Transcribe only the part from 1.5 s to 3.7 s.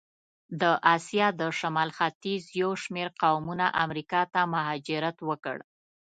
شمال ختیځ یو شمېر قومونه